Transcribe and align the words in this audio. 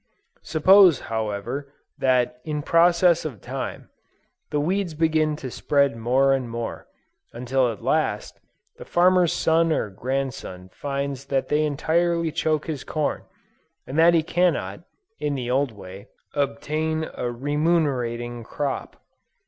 Suppose, 0.41 0.99
however, 1.13 1.71
that 1.99 2.41
in 2.43 2.63
process 2.63 3.23
of 3.23 3.39
time, 3.39 3.91
the 4.49 4.59
weeds 4.59 4.95
begin 4.95 5.35
to 5.35 5.51
spread 5.51 5.95
more 5.95 6.33
and 6.33 6.49
more, 6.49 6.87
until 7.33 7.71
at 7.71 7.83
last, 7.83 8.39
this 8.79 8.87
farmer's 8.87 9.31
son 9.31 9.71
or 9.71 9.91
grandson 9.91 10.69
finds 10.73 11.25
that 11.25 11.49
they 11.49 11.63
entirely 11.63 12.31
choke 12.31 12.65
his 12.65 12.83
corn, 12.83 13.25
and 13.85 13.95
that 13.99 14.15
he 14.15 14.23
cannot, 14.23 14.81
in 15.19 15.35
the 15.35 15.51
old 15.51 15.71
way, 15.71 16.07
obtain 16.33 17.07
a 17.13 17.29
remunerating 17.29 18.43
crop. 18.43 18.99